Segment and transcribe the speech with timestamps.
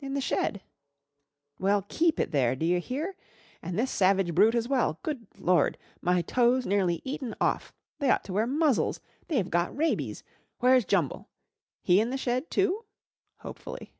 [0.00, 0.62] "In the shed."
[1.58, 3.16] "Well, keep it there, do you hear?
[3.60, 4.98] And this savage brute as well.
[5.02, 5.76] Good Lord!
[6.00, 7.74] My toe's nearly eaten off.
[7.98, 10.24] They ought to wear muzzles; they've got rabies.
[10.60, 11.28] Where's Jumble?
[11.82, 12.86] He in the shed, too?"
[13.40, 13.92] hopefully.